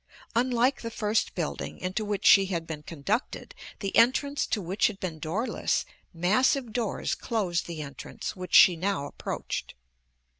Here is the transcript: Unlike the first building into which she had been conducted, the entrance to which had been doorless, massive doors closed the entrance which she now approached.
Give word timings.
Unlike 0.35 0.81
the 0.81 0.89
first 0.89 1.35
building 1.35 1.77
into 1.77 2.03
which 2.03 2.25
she 2.25 2.47
had 2.47 2.65
been 2.65 2.81
conducted, 2.81 3.53
the 3.81 3.95
entrance 3.95 4.47
to 4.47 4.59
which 4.59 4.87
had 4.87 4.99
been 4.99 5.19
doorless, 5.19 5.85
massive 6.11 6.73
doors 6.73 7.13
closed 7.13 7.67
the 7.67 7.83
entrance 7.83 8.35
which 8.35 8.55
she 8.55 8.75
now 8.75 9.05
approached. 9.05 9.75